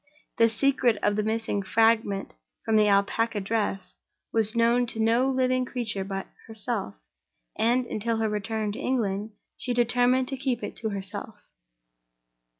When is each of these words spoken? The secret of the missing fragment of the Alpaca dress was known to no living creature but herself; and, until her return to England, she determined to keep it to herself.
The 0.37 0.49
secret 0.49 0.97
of 1.03 1.15
the 1.15 1.21
missing 1.21 1.61
fragment 1.61 2.33
of 2.67 2.75
the 2.75 2.87
Alpaca 2.87 3.39
dress 3.39 3.97
was 4.33 4.55
known 4.55 4.87
to 4.87 4.99
no 4.99 5.29
living 5.29 5.63
creature 5.63 6.03
but 6.03 6.25
herself; 6.47 6.95
and, 7.55 7.85
until 7.85 8.17
her 8.17 8.27
return 8.27 8.71
to 8.71 8.79
England, 8.79 9.33
she 9.57 9.75
determined 9.75 10.27
to 10.29 10.37
keep 10.37 10.63
it 10.63 10.75
to 10.77 10.89
herself. 10.89 11.35